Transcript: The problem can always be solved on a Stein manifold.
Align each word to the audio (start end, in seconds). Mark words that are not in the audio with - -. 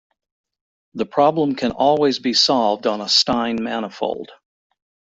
The 0.95 1.05
problem 1.05 1.53
can 1.53 1.73
always 1.73 2.17
be 2.17 2.33
solved 2.33 2.87
on 2.87 3.01
a 3.01 3.07
Stein 3.07 3.57
manifold. 3.63 4.31